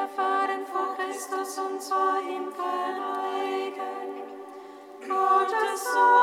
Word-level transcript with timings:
uns 0.00 0.10
niederfahren 0.10 0.66
vor 0.66 0.96
Christus 0.96 1.58
uns 1.58 1.88
vor 1.88 2.20
ihm 2.20 2.52
verneigen. 2.52 4.10
Gottes 5.00 5.84
Sohn, 5.84 6.19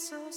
Psalm 0.00 0.32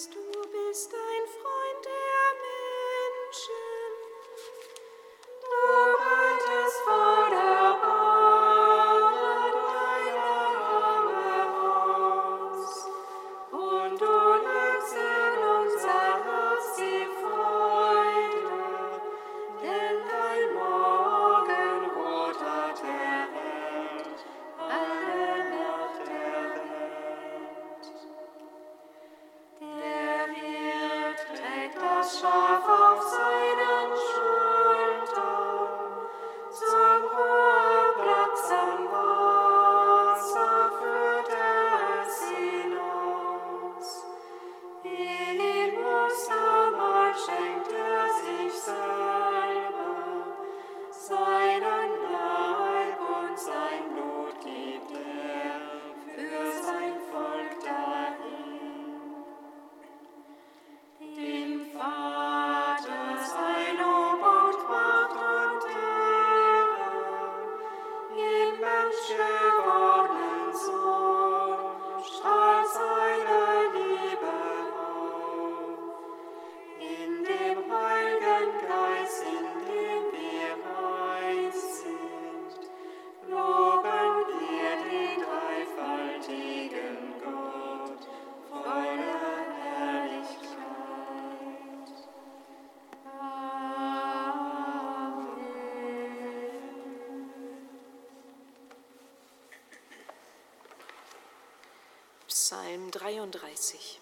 33. 103.63 103.99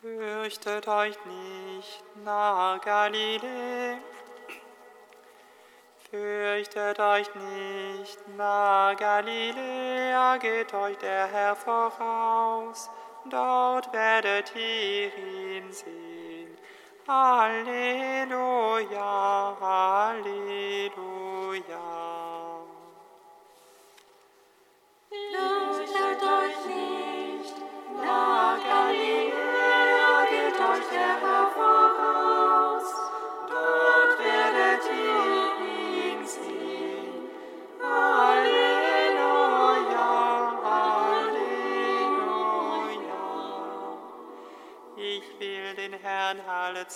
Fürchtet 0.00 0.88
euch 0.88 1.16
nicht 1.26 2.02
nach 2.24 2.80
Galiläa. 2.80 3.98
Fürchtet 6.10 6.98
euch 7.00 7.28
nicht 7.34 8.28
nach 8.38 8.96
Galiläa, 8.96 10.38
geht 10.38 10.72
euch 10.72 10.96
der 10.98 11.26
Herr 11.26 11.54
voraus, 11.54 12.88
dort 13.26 13.92
werdet 13.92 14.56
ihr 14.56 15.14
ihn 15.18 15.70
sehen. 15.70 16.56
Halleluja, 17.06 18.34
Halleluja. 19.60 20.88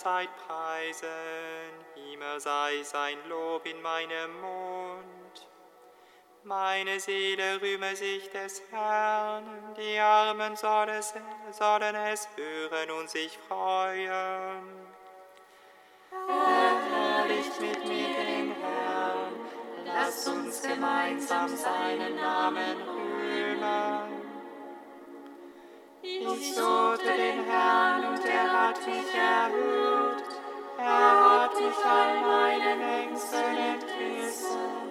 Zeit 0.03 0.31
preisen, 0.49 1.09
immer 2.13 2.41
sei 2.41 2.83
sein 2.83 3.19
Lob 3.29 3.67
in 3.67 3.81
meinem 3.83 4.41
Mund. 4.41 5.22
Meine 6.45 6.99
Seele 6.99 7.63
rühme 7.63 7.95
sich 7.95 8.29
des 8.31 8.63
Herrn, 8.73 9.45
die 9.77 9.97
Armen 10.01 10.57
sollen 10.57 10.89
es, 10.89 11.15
sollen 11.53 11.95
es 11.95 12.29
hören 12.35 12.91
und 12.91 13.09
sich 13.09 13.39
freuen. 13.47 14.65
Verherrlicht 16.11 17.61
mit 17.61 17.87
mir 17.87 18.09
den 18.09 18.57
Herrn, 18.61 19.35
lasst 19.85 20.27
uns 20.27 20.63
gemeinsam 20.63 21.57
seinen 21.57 22.17
Namen 22.17 22.77
rühmen. 22.89 24.23
Ich 26.03 26.55
suchte 26.57 27.17
den 27.17 27.45
Herrn 27.45 28.05
und 28.05 28.25
er 28.25 28.53
hat 28.53 28.85
mich 28.85 29.15
erhört. 29.15 30.25
Er 30.77 31.45
hat 31.45 31.55
mich 31.55 31.85
all 31.85 32.21
meinen 32.21 32.81
Ängsten 32.81 33.57
entrissen. 33.57 34.82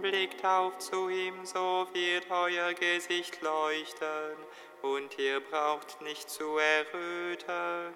Blickt 0.00 0.44
auf 0.44 0.78
zu 0.78 1.08
ihm, 1.08 1.44
so 1.44 1.86
wird 1.92 2.30
euer 2.30 2.72
Gesicht 2.74 3.40
leuchten 3.42 4.36
und 4.82 5.18
ihr 5.18 5.40
braucht 5.40 6.00
nicht 6.02 6.30
zu 6.30 6.58
erröten. 6.58 7.94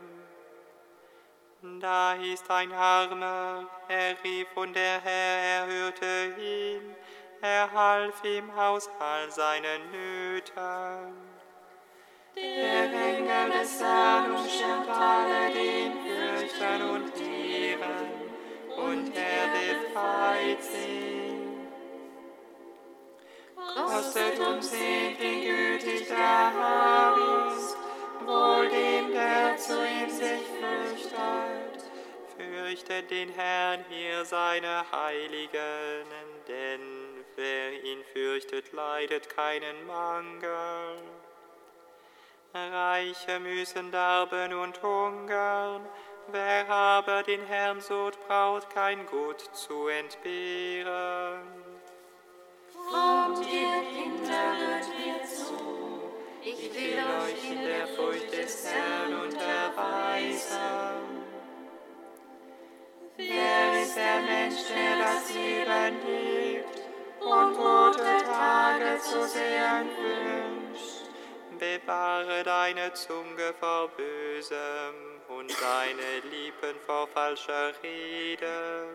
Da 1.80 2.14
ist 2.14 2.50
ein 2.50 2.72
Armer, 2.72 3.68
er 3.88 4.16
rief 4.24 4.48
und 4.56 4.74
der 4.74 5.00
Herr 5.00 5.64
erhörte 5.64 6.34
ihn, 6.40 6.96
er 7.40 7.72
half 7.72 8.24
ihm 8.24 8.50
aus 8.50 8.90
all 8.98 9.30
seinen 9.30 9.90
Nöten. 9.92 11.32
Der 12.34 12.84
Engel 12.84 13.60
des 13.60 13.80
Herrn 13.80 14.32
umschirmt 14.32 14.88
alle, 14.88 15.52
den 15.52 15.92
fürchten 16.02 16.82
und 16.90 17.12
ehren, 17.20 18.10
und 18.76 19.14
er 19.14 19.48
befreit 19.52 20.62
sie. 20.62 21.11
Kostet 23.74 24.38
und 24.40 24.62
seht, 24.62 25.20
wie 25.20 25.46
gütig 25.46 26.08
der 26.08 26.16
Herr 26.16 27.16
wohl 28.26 28.68
dem, 28.68 29.12
der 29.12 29.56
zu 29.56 29.72
ihm 29.72 30.10
sich 30.10 30.42
fürchtet. 30.58 31.84
Fürchtet 32.36 33.10
den 33.10 33.28
Herrn 33.30 33.84
hier, 33.88 34.24
seine 34.24 34.84
Heiligen, 34.92 36.06
denn 36.48 36.80
wer 37.36 37.84
ihn 37.84 38.02
fürchtet, 38.12 38.72
leidet 38.72 39.28
keinen 39.28 39.86
Mangel. 39.86 40.98
Reiche 42.54 43.40
müssen 43.40 43.90
darben 43.90 44.52
und 44.54 44.82
hungern, 44.82 45.86
wer 46.28 46.68
aber 46.68 47.22
den 47.22 47.44
Herrn 47.46 47.80
sucht, 47.80 48.18
braucht 48.26 48.68
kein 48.70 49.06
Gut 49.06 49.40
zu 49.40 49.88
entbehren. 49.88 51.61
Hört 54.42 54.88
mir 54.98 55.24
zu, 55.26 56.12
ich 56.42 56.74
will 56.74 56.98
euch 57.24 57.50
in 57.50 57.64
der 57.64 57.86
Furcht 57.88 58.32
des 58.32 58.66
Herrn 58.66 59.14
unterweisen. 59.22 60.52
Wer 63.16 63.82
ist 63.82 63.96
der 63.96 64.20
Mensch, 64.22 64.60
der 64.68 64.98
das 65.04 65.34
Leben 65.34 65.96
liebt 66.06 66.80
und 67.20 67.54
gute 67.54 68.24
Tage 68.24 69.00
zu 69.00 69.26
sehen 69.28 69.88
wünscht? 69.96 71.02
bewahre 71.62 72.42
deine 72.42 72.92
Zunge 72.92 73.54
vor 73.60 73.88
Bösem 73.96 74.94
und 75.28 75.48
deine 75.62 76.28
Lippen 76.28 76.76
vor 76.84 77.06
falscher 77.06 77.72
Rede. 77.84 78.88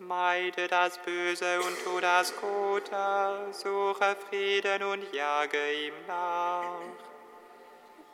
Meide 0.00 0.68
das 0.68 0.96
Böse 0.98 1.60
und 1.60 1.76
tu 1.82 1.98
das 2.00 2.32
Gute, 2.36 3.48
suche 3.50 4.16
Frieden 4.28 4.84
und 4.84 5.12
jage 5.12 5.58
ihm 5.72 5.94
nach. 6.06 6.78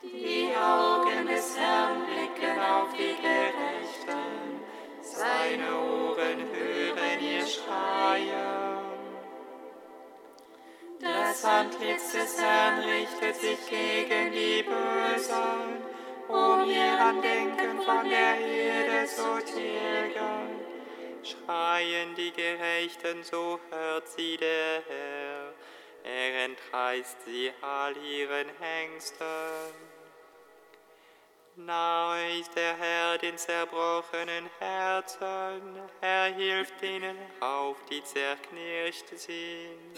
Die 0.03 0.51
Augen 0.57 1.27
des 1.27 1.59
Herrn 1.59 2.07
blicken 2.07 2.59
auf 2.59 2.89
die 2.95 3.15
Gerechten, 3.21 4.63
seine 5.03 5.77
Ohren 5.77 6.49
hören 6.55 7.21
ihr 7.21 7.47
Schreien. 7.47 8.79
Das 11.01 11.45
Antlitz 11.45 12.13
des 12.13 12.41
Herrn 12.41 12.79
richtet 12.81 13.37
sich 13.37 13.59
gegen 13.69 14.33
die 14.33 14.63
Bösen, 14.63 15.85
um 16.29 16.65
ihr 16.65 16.99
Andenken 16.99 17.83
von 17.83 18.09
der 18.09 18.41
Erde 18.41 19.07
zu 19.07 19.53
tilgen. 19.53 20.64
Schreien 21.25 22.15
die 22.15 22.33
Gerechten, 22.33 23.23
so 23.23 23.59
hört 23.71 24.09
sie 24.09 24.37
der 24.37 24.83
Herr. 24.87 25.53
Er 26.05 26.45
entreißt 26.45 27.25
sie 27.25 27.51
all 27.63 27.97
ihren 27.97 28.49
Hengsten. 28.61 29.25
Nahe 31.57 32.41
ist 32.41 32.55
der 32.57 32.77
Herr 32.77 33.17
den 33.17 33.39
zerbrochenen 33.39 34.51
Herzen, 34.59 35.81
er 36.01 36.35
hilft 36.35 36.83
denen 36.83 37.17
auf, 37.41 37.77
die 37.89 38.03
zerknirscht 38.03 39.09
sind. 39.11 39.95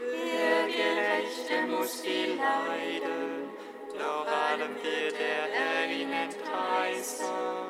Der 0.00 0.66
Gerechte 0.66 1.66
muss 1.68 2.00
viel 2.00 2.34
leiden, 2.34 3.50
doch 3.96 4.26
allem 4.26 4.74
wird 4.82 5.12
der 5.12 5.44
Herr 5.52 5.88
ihn 5.88 6.12
entreißen. 6.12 7.69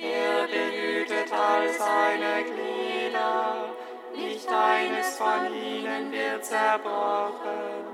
Er 0.00 0.46
behütet 0.46 1.32
all 1.32 1.68
seine 1.68 2.44
Glieder, 2.44 3.74
nicht 4.14 4.48
eines 4.48 5.16
von 5.16 5.54
ihnen 5.54 6.12
wird 6.12 6.44
zerbrochen. 6.44 7.86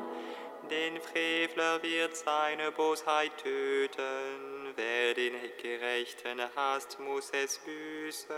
Den 0.70 1.00
Frevler 1.00 1.82
wird 1.82 2.16
seine 2.16 2.72
Bosheit 2.72 3.36
töten, 3.38 4.72
wer 4.74 5.14
den 5.14 5.34
Gerechten 5.60 6.40
hasst, 6.56 6.98
muss 6.98 7.30
es 7.30 7.58
büßen. 7.58 8.32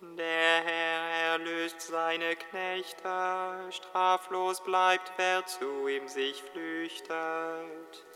Der 0.00 0.62
Herr 0.62 1.32
erlöst 1.32 1.80
seine 1.80 2.36
Knechte, 2.36 3.68
straflos 3.70 4.62
bleibt, 4.62 5.10
wer 5.16 5.44
zu 5.46 5.88
ihm 5.88 6.06
sich 6.06 6.42
flüchtet. 6.42 8.06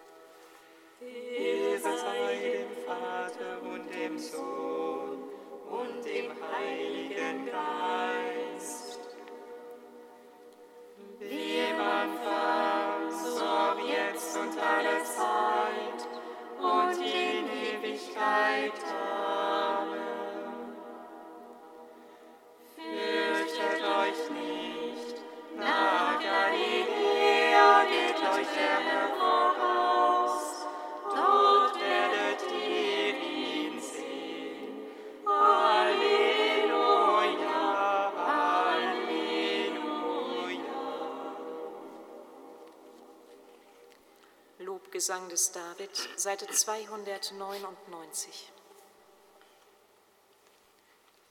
Ehre 1.01 1.79
dem 1.79 2.85
Vater 2.85 3.63
und 3.63 3.89
dem 3.95 4.19
Sohn 4.19 5.23
und 5.71 6.05
dem 6.05 6.31
Heiligen 6.31 7.47
Geist 7.47 9.01
wie 11.19 11.61
Anfang, 11.81 13.11
so 13.11 13.89
jetzt 13.89 14.37
und 14.37 14.59
alle 14.59 15.03
Zeit 15.05 16.01
und 16.59 16.99
in 16.99 17.83
Ewigkeit. 17.83 18.73
Amen. 18.85 19.40
Lobgesang 44.71 45.29
des 45.29 45.51
David, 45.51 45.91
Seite 46.15 46.47
299. 46.47 48.53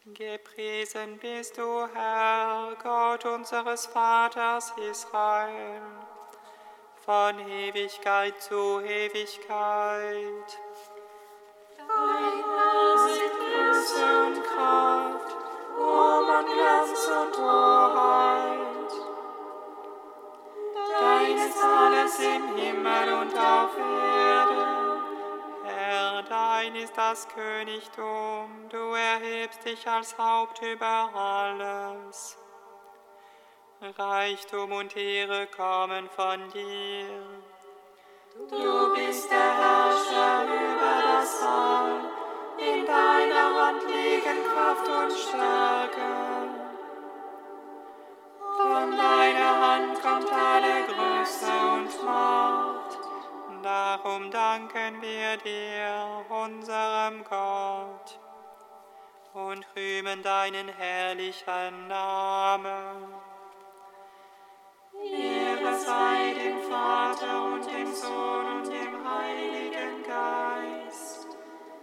Gepriesen 0.08 1.17
bist 1.19 1.58
du, 1.58 1.88
Herr, 1.93 2.75
Gott 2.84 3.24
unseres 3.24 3.86
Vaters 3.86 4.74
Israel, 4.91 5.81
von 7.05 7.39
Ewigkeit 7.39 8.41
zu 8.41 8.81
Ewigkeit. 8.81 10.60
Dein 11.77 12.43
Herr 12.43 12.98
sind 13.08 13.39
Größe 13.39 14.25
und 14.25 14.43
Kraft, 14.43 15.34
Ruhm 15.77 16.27
und 16.27 16.46
Glanz 16.46 17.08
und 17.08 17.38
Hoheit. 17.38 18.78
Dein 21.29 21.38
ist 21.38 21.63
alles 21.63 22.19
im 22.19 22.55
Himmel 22.55 23.13
und 23.13 23.38
auf 23.38 23.77
Erden. 23.77 25.03
Herr, 25.63 26.24
dein 26.24 26.75
ist 26.75 26.98
das 26.98 27.27
Königtum, 27.27 28.67
du 28.69 28.93
erhebst 28.93 29.63
dich 29.63 29.88
als 29.88 30.17
Haupt 30.17 30.59
über 30.63 31.09
alles. 31.13 32.36
Reichtum 33.79 34.71
und 34.71 34.98
Ehre 34.98 35.45
kommen 35.55 36.09
von 36.09 36.50
dir. 36.50 37.05
Du 38.50 38.95
bist 38.95 39.29
der 39.29 39.38
Herrscher 39.38 40.45
über 40.45 41.03
das 41.13 41.43
All, 41.43 42.09
in 42.57 42.86
deiner 42.88 43.67
Hand 43.67 43.83
liegen 43.83 44.43
Kraft 44.51 44.88
und 44.88 45.12
Stärke. 45.12 46.29
Von 48.57 48.98
Größe 51.29 51.45
und 51.45 52.05
Macht. 52.05 52.98
Darum 53.62 54.31
danken 54.31 55.01
wir 55.01 55.38
dir, 55.38 56.25
unserem 56.29 57.24
Gott, 57.24 58.19
und 59.33 59.65
rühmen 59.75 60.24
deinen 60.24 60.69
herrlichen 60.69 61.88
Namen. 61.88 63.13
Ehre 65.03 65.79
sei 65.79 66.33
dem 66.33 66.62
Vater 66.69 67.43
und 67.43 67.65
dem 67.65 67.93
Sohn 67.93 68.45
und 68.57 68.67
dem 68.67 68.98
Heiligen 69.07 70.03
Geist, 70.03 71.27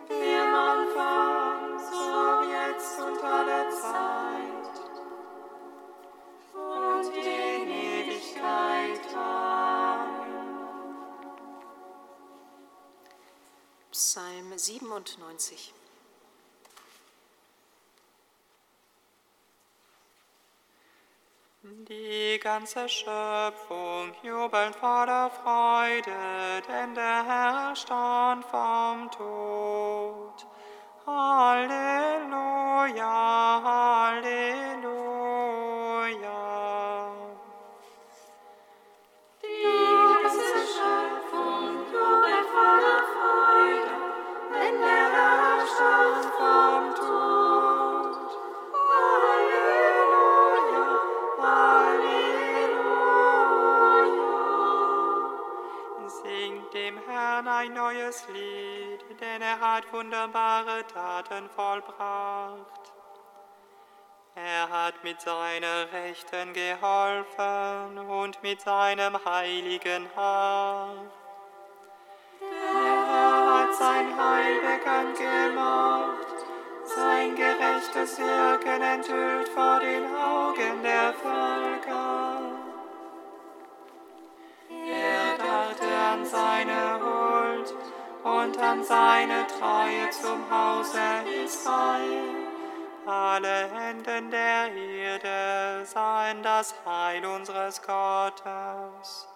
wie 0.09 0.35
am 0.35 0.55
Anfang, 0.55 1.79
so 1.79 2.51
jetzt 2.51 3.01
und 3.01 3.23
alle 3.23 3.71
Zeit 3.71 4.47
und. 6.53 7.15
Amen. 7.15 7.56
Psalm 13.93 14.57
97. 14.57 15.75
Die 21.63 22.39
ganze 22.41 22.89
Schöpfung 22.89 24.15
jubelt 24.23 24.77
voller 24.77 25.31
Freude, 25.31 26.63
denn 26.69 26.95
der 26.95 27.25
Herr 27.27 27.75
stand 27.75 28.45
vom 28.45 29.11
Tod. 29.11 30.47
Halleluja, 31.07 32.03
Halleluja. 33.65 35.46
Mit 65.07 65.21
seiner 65.21 65.87
Rechten 65.93 66.53
geholfen 66.53 67.97
und 68.09 68.43
mit 68.43 68.61
seinem 68.61 69.17
heiligen 69.25 70.05
Haar. 70.17 70.97
Der 72.41 73.07
Herr 73.07 73.55
hat 73.55 73.73
sein 73.77 74.09
Heil 74.19 74.57
bekannt 74.63 75.17
gemacht, 75.17 76.39
sein 76.87 77.37
gerechtes 77.37 78.19
Wirken 78.19 78.83
enthüllt 78.83 79.49
vor 79.51 79.79
den 79.79 80.07
Augen 80.13 80.83
der 80.83 81.15
Völker. 81.15 82.41
Er 84.69 85.39
dachte 85.39 85.97
an 86.13 86.27
seine 86.27 86.99
Huld 87.01 87.75
und 88.25 88.59
an 88.59 88.83
seine 88.83 89.47
Treue 89.47 90.11
zum 90.11 90.51
Hause 90.51 90.99
Israel 91.45 92.46
alle 93.09 93.69
Enden 93.89 94.31
der 94.31 94.73
Erde 94.73 95.85
seien 95.87 96.43
das 96.43 96.75
Heil 96.85 97.25
unseres 97.25 97.81
Gottes. 97.83 99.29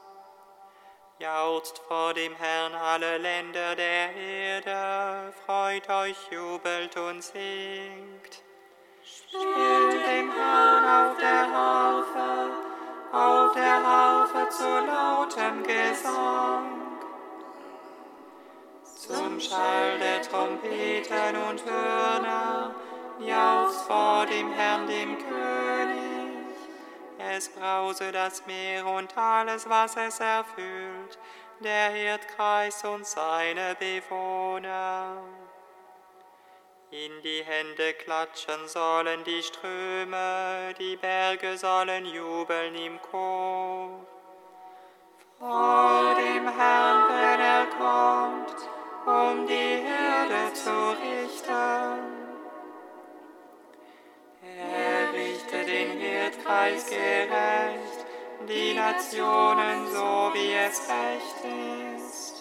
Jauchzt 1.18 1.78
vor 1.86 2.14
dem 2.14 2.34
Herrn 2.34 2.74
alle 2.74 3.18
Länder 3.18 3.76
der 3.76 4.14
Erde, 4.16 5.32
freut 5.44 5.88
euch, 5.88 6.16
jubelt 6.30 6.96
und 6.96 7.22
singt. 7.22 8.42
Spielt 9.04 10.06
dem 10.06 10.32
Herrn 10.32 11.10
auf 11.10 11.18
der 11.18 11.52
Harfe, 11.52 12.50
auf 13.12 13.52
der 13.54 13.86
Harfe 13.86 14.48
zu 14.48 14.86
lautem 14.86 15.62
Gesang 15.62 16.80
zum 19.00 19.40
Schall 19.40 19.98
der 19.98 20.22
Trompeten 20.22 21.36
und 21.48 21.64
Hörner 21.64 22.74
jauchzt 23.20 23.82
vor 23.86 24.26
dem 24.26 24.52
Herrn, 24.52 24.86
dem 24.86 25.16
König. 25.18 26.10
Es 27.18 27.48
brause 27.48 28.12
das 28.12 28.44
Meer 28.46 28.86
und 28.86 29.16
alles, 29.16 29.68
was 29.68 29.96
es 29.96 30.20
erfüllt, 30.20 31.18
der 31.60 31.94
Erdkreis 31.94 32.82
und 32.84 33.06
seine 33.06 33.76
Bewohner. 33.78 35.22
In 36.90 37.22
die 37.22 37.44
Hände 37.44 37.92
klatschen 37.94 38.66
sollen 38.66 39.22
die 39.24 39.42
Ströme, 39.42 40.74
die 40.78 40.96
Berge 40.96 41.56
sollen 41.56 42.04
jubeln 42.06 42.74
im 42.74 43.00
Chor. 43.02 44.04
Vor 45.38 46.14
dem 46.16 46.48
Herrn, 46.48 47.08
wenn 47.08 47.40
er 47.40 47.66
kommt, 47.78 48.56
um 49.06 49.46
die 49.46 49.84
Erde 49.86 50.52
zu 50.52 50.96
richten. 51.00 52.09
Den 56.30 56.38
Erdkreis 56.38 56.86
gerecht, 56.86 58.06
die 58.48 58.74
Nationen 58.74 59.86
so 59.92 60.30
wie 60.34 60.52
es 60.52 60.88
recht 60.88 61.44
ist. 61.96 62.39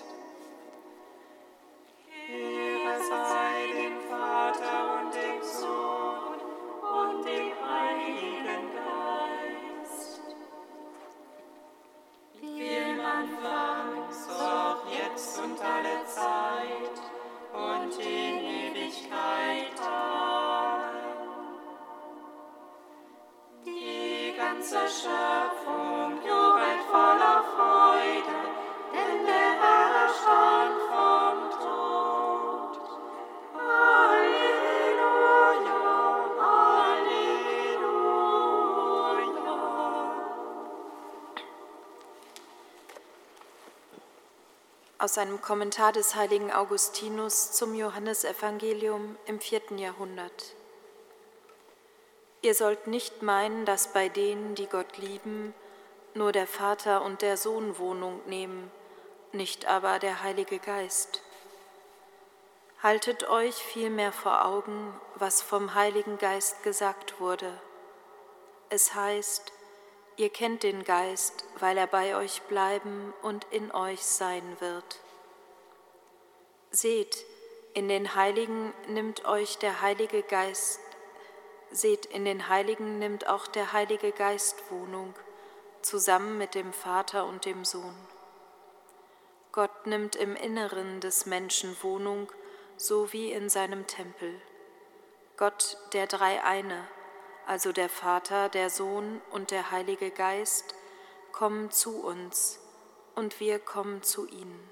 Aus 45.10 45.18
einem 45.18 45.42
Kommentar 45.42 45.92
des 45.92 46.14
heiligen 46.14 46.52
Augustinus 46.52 47.52
zum 47.52 47.74
Johannesevangelium 47.74 49.18
im 49.26 49.40
vierten 49.40 49.80
Jahrhundert. 49.80 50.54
Ihr 52.44 52.54
sollt 52.54 52.86
nicht 52.86 53.24
meinen, 53.24 53.66
dass 53.66 53.92
bei 53.92 54.08
denen, 54.08 54.54
die 54.54 54.68
Gott 54.68 55.00
lieben, 55.00 55.56
nur 56.14 56.32
der 56.32 56.46
Vater 56.46 57.02
und 57.02 57.24
der 57.24 57.38
Sohn 57.38 57.80
Wohnung 57.80 58.22
nehmen, 58.28 58.70
nicht 59.32 59.66
aber 59.66 59.98
der 59.98 60.22
Heilige 60.22 60.60
Geist. 60.60 61.24
Haltet 62.84 63.28
euch 63.28 63.56
vielmehr 63.56 64.12
vor 64.12 64.46
Augen, 64.46 64.94
was 65.16 65.42
vom 65.42 65.74
Heiligen 65.74 66.20
Geist 66.20 66.62
gesagt 66.62 67.20
wurde. 67.20 67.52
Es 68.70 68.94
heißt, 68.94 69.54
ihr 70.20 70.30
kennt 70.30 70.62
den 70.62 70.84
Geist, 70.84 71.46
weil 71.58 71.78
er 71.78 71.88
bei 71.88 72.16
euch 72.16 72.44
bleiben 72.44 73.14
und 73.24 73.48
in 73.50 73.72
euch 73.72 74.04
sein 74.04 74.44
wird. 74.60 75.00
Seht, 76.70 77.26
in 77.74 77.88
den 77.88 78.14
Heiligen 78.14 78.74
nimmt 78.88 79.26
euch 79.26 79.58
der 79.58 79.82
Heilige 79.82 80.22
Geist 80.22 80.80
Seht, 81.72 82.08
in 82.08 82.26
den 82.26 82.50
Heiligen 82.50 82.98
nimmt 82.98 83.28
auch 83.28 83.46
der 83.46 83.74
Heilige 83.74 84.12
Geist 84.12 84.72
Wohnung, 84.72 85.14
zusammen 85.84 86.40
mit 86.40 86.56
dem 86.56 86.74
Vater 86.74 87.26
und 87.26 87.46
dem 87.46 87.64
Sohn. 87.64 87.96
Gott 89.52 89.86
nimmt 89.86 90.16
im 90.16 90.36
Inneren 90.36 91.00
des 91.00 91.28
Menschen 91.28 91.78
Wohnung, 91.84 92.32
so 92.76 93.14
wie 93.14 93.32
in 93.32 93.50
seinem 93.50 93.86
Tempel. 93.86 94.34
Gott, 95.38 95.78
der 95.94 96.08
Dreieine, 96.08 96.88
also 97.50 97.72
der 97.72 97.90
Vater, 97.90 98.48
der 98.48 98.70
Sohn 98.70 99.22
und 99.32 99.50
der 99.50 99.72
Heilige 99.72 100.12
Geist, 100.12 100.76
kommen 101.32 101.72
zu 101.72 102.00
uns 102.00 102.60
und 103.16 103.40
wir 103.40 103.58
kommen 103.58 104.04
zu 104.04 104.28
ihnen. 104.28 104.70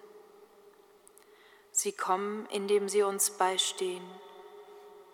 Sie 1.71 1.91
kommen, 1.91 2.45
indem 2.51 2.87
sie 2.87 3.01
uns 3.01 3.31
beistehen 3.31 4.07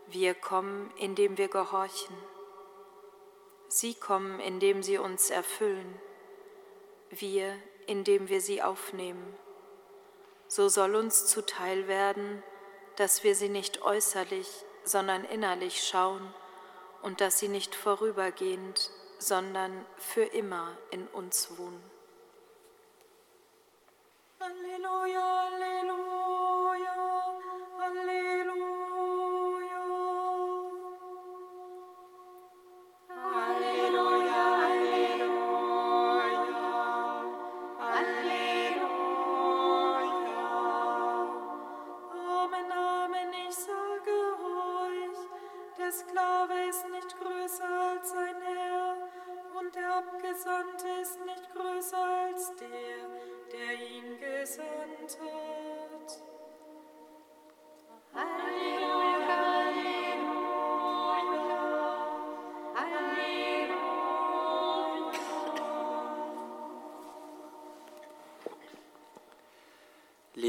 wir 0.07 0.33
kommen, 0.33 0.91
indem 0.97 1.37
wir 1.37 1.47
gehorchen. 1.47 2.15
Sie 3.69 3.93
kommen, 3.93 4.41
indem 4.41 4.83
sie 4.83 4.97
uns 4.97 5.29
erfüllen. 5.29 6.01
Wir, 7.09 7.57
indem 7.87 8.27
wir 8.27 8.41
sie 8.41 8.61
aufnehmen. 8.61 9.37
So 10.49 10.67
soll 10.67 10.95
uns 10.95 11.27
zuteil 11.27 11.87
werden, 11.87 12.43
dass 12.97 13.23
wir 13.23 13.35
sie 13.35 13.47
nicht 13.47 13.81
äußerlich, 13.81 14.49
sondern 14.83 15.23
innerlich 15.23 15.81
schauen 15.81 16.33
und 17.03 17.21
dass 17.21 17.37
sie 17.37 17.49
nicht 17.49 17.75
vorübergehend, 17.75 18.89
sondern 19.19 19.85
für 19.97 20.23
immer 20.23 20.75
in 20.89 21.05
uns 21.07 21.57
wohnen. 21.57 21.83
Halleluja, 24.39 25.49
Halleluja, 25.51 26.12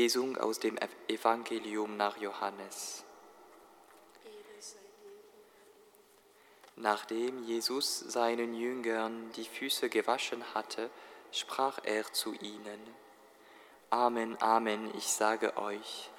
Lesung 0.04 0.36
aus 0.36 0.58
dem 0.58 0.76
Evangelium 1.08 1.96
nach 1.96 2.18
Johannes. 2.18 3.04
Nachdem 6.76 7.42
Jesus 7.44 8.00
seinen 8.00 8.52
Jüngern 8.52 9.32
die 9.32 9.46
Füße 9.46 9.88
gewaschen 9.88 10.44
hatte, 10.52 10.90
sprach 11.32 11.78
er 11.84 12.04
zu 12.12 12.34
ihnen, 12.34 12.80
Amen, 13.88 14.36
Amen, 14.42 14.94
ich 14.94 15.06
sage 15.06 15.56
euch, 15.56 16.10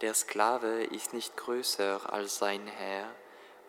der 0.00 0.14
Sklave 0.14 0.82
ist 0.82 1.14
nicht 1.14 1.36
größer 1.36 2.12
als 2.12 2.38
sein 2.38 2.66
Herr, 2.66 3.14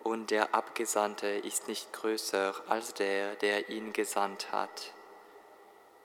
und 0.01 0.31
der 0.31 0.55
Abgesandte 0.55 1.27
ist 1.27 1.67
nicht 1.67 1.93
größer 1.93 2.55
als 2.67 2.95
der, 2.95 3.35
der 3.35 3.69
ihn 3.69 3.93
gesandt 3.93 4.51
hat. 4.51 4.94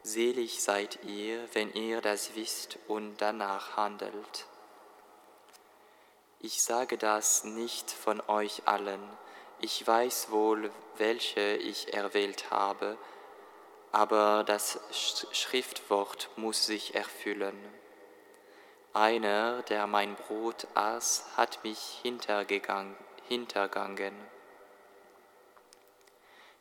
Selig 0.02 0.62
seid 0.62 0.98
ihr, 1.04 1.46
wenn 1.52 1.72
ihr 1.74 2.00
das 2.00 2.34
wisst 2.34 2.78
und 2.88 3.18
danach 3.18 3.76
handelt. 3.76 4.46
Ich 6.40 6.62
sage 6.62 6.96
das 6.96 7.44
nicht 7.44 7.90
von 7.90 8.22
euch 8.28 8.62
allen, 8.66 9.02
ich 9.60 9.86
weiß 9.86 10.30
wohl, 10.30 10.70
welche 10.96 11.56
ich 11.56 11.92
erwählt 11.92 12.50
habe, 12.50 12.96
aber 13.92 14.42
das 14.44 14.80
Sch- 14.90 15.26
Schriftwort 15.34 16.30
muss 16.36 16.64
sich 16.64 16.94
erfüllen. 16.94 17.58
Einer, 18.94 19.62
der 19.64 19.86
mein 19.86 20.16
Brot 20.16 20.66
aß, 20.74 21.26
hat 21.36 21.62
mich 21.62 22.00
hintergangen. 22.02 22.96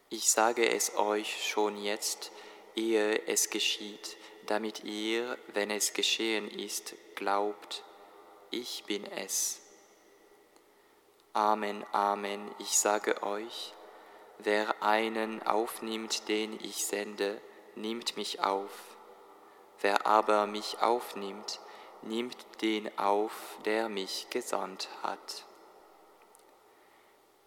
Ich 0.10 0.30
sage 0.30 0.68
es 0.70 0.96
euch 0.98 1.48
schon 1.48 1.78
jetzt, 1.78 2.32
ehe 2.76 3.28
es 3.28 3.50
geschieht, 3.50 4.18
damit 4.48 4.84
ihr, 4.84 5.38
wenn 5.54 5.70
es 5.72 5.94
geschehen 5.94 6.50
ist, 6.50 6.96
glaubt, 7.16 7.84
ich 8.52 8.84
bin 8.86 9.06
es. 9.06 9.62
Amen, 11.34 11.86
Amen, 11.92 12.50
ich 12.60 12.78
sage 12.78 13.22
euch, 13.24 13.74
wer 14.40 14.82
einen 14.82 15.44
aufnimmt, 15.44 16.28
den 16.28 16.60
ich 16.64 16.86
sende, 16.86 17.40
nimmt 17.76 18.18
mich 18.18 18.42
auf. 18.42 18.72
Wer 19.82 20.08
aber 20.08 20.48
mich 20.48 20.80
aufnimmt, 20.82 21.60
nimmt 22.02 22.38
den 22.62 22.98
auf, 22.98 23.60
der 23.66 23.88
mich 23.90 24.28
gesandt 24.30 24.90
hat. 25.04 25.46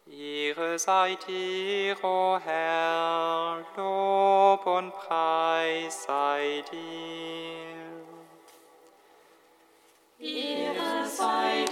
Ihre 0.07 0.79
seid 0.79 1.29
ihr, 1.29 1.97
o 2.03 2.38
Herr, 2.45 3.65
Lob 3.77 4.67
und 4.67 4.93
Preis 4.93 6.05
sei 6.05 6.65
dir. 6.71 7.93
Ihre 10.19 11.07
seid 11.07 11.72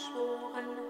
geschworen 0.00 0.89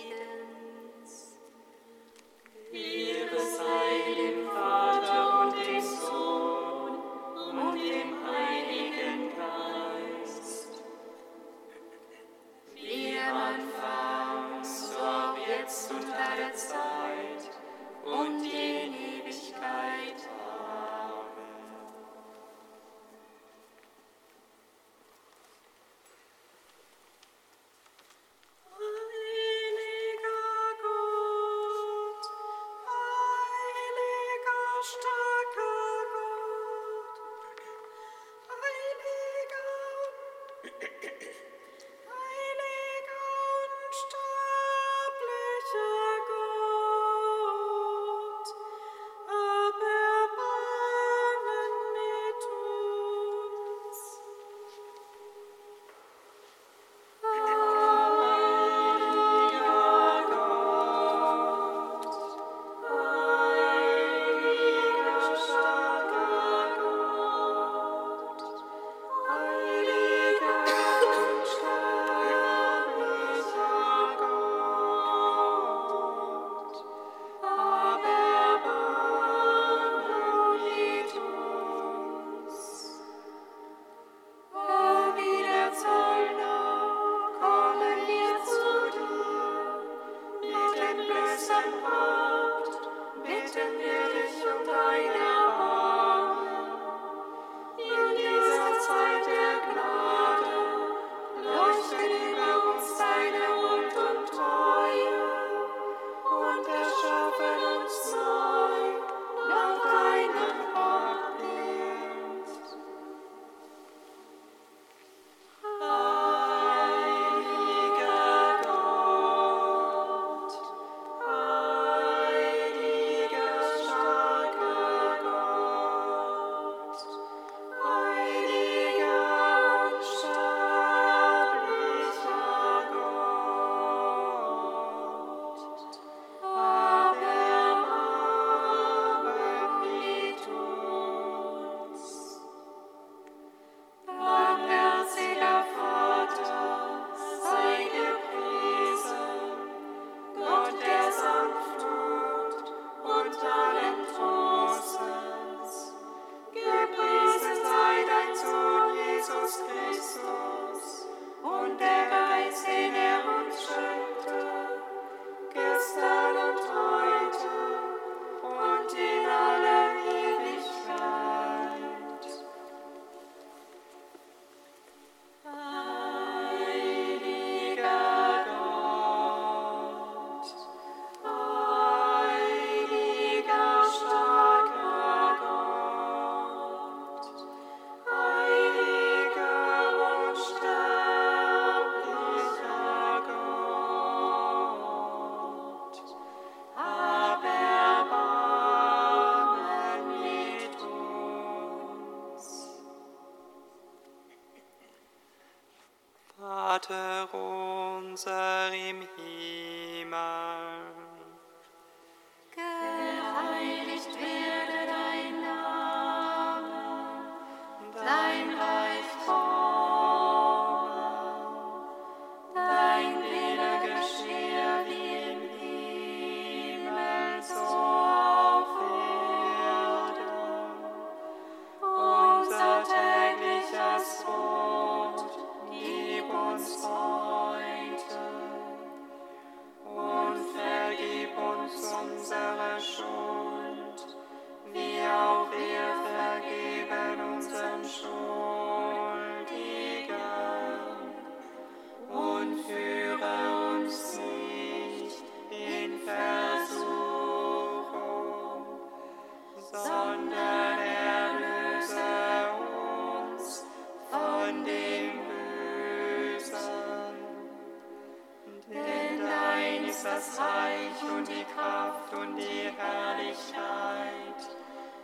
Reich 270.37 271.03
und 271.11 271.27
die 271.27 271.45
Kraft 271.55 272.13
und 272.13 272.37
die 272.37 272.71
Herrlichkeit 272.77 274.57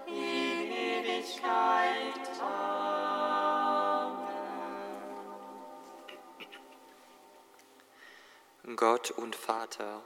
in 0.06 0.72
Ewigkeit. 0.72 2.42
Amen. 2.42 3.18
Gott 8.76 9.12
und 9.12 9.36
Vater, 9.36 10.02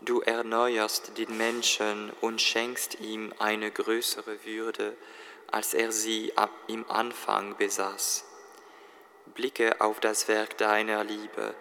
du 0.00 0.20
erneuerst 0.20 1.18
den 1.18 1.36
Menschen 1.36 2.10
und 2.20 2.40
schenkst 2.40 3.00
ihm 3.00 3.34
eine 3.38 3.70
größere 3.70 4.44
Würde, 4.44 4.96
als 5.50 5.74
er 5.74 5.92
sie 5.92 6.32
im 6.68 6.90
Anfang 6.90 7.56
besaß. 7.56 8.24
Blicke 9.34 9.80
auf 9.80 10.00
das 10.00 10.28
Werk 10.28 10.56
deiner 10.58 11.04
Liebe, 11.04 11.54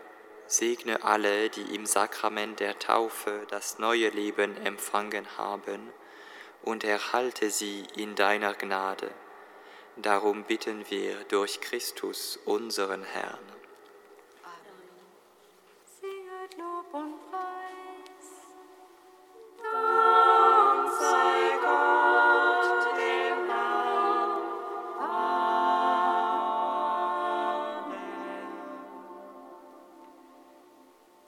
segne 0.47 1.03
alle, 1.03 1.49
die 1.49 1.75
im 1.75 1.85
Sakrament 1.85 2.59
der 2.59 2.77
Taufe 2.79 3.45
das 3.49 3.79
neue 3.79 4.09
Leben 4.09 4.57
empfangen 4.65 5.37
haben, 5.37 5.91
und 6.61 6.83
erhalte 6.83 7.49
sie 7.49 7.85
in 7.95 8.15
deiner 8.15 8.53
Gnade. 8.53 9.11
Darum 9.97 10.43
bitten 10.43 10.89
wir 10.89 11.15
durch 11.25 11.61
Christus 11.61 12.39
unseren 12.45 13.03
Herrn. 13.03 13.62